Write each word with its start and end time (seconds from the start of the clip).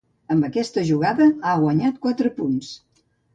Amb 0.35 0.45
aquesta 0.47 0.83
jugada 0.87 1.27
ha 1.49 1.53
guanyat 1.65 2.01
quatre 2.07 2.33
punts. 2.41 2.73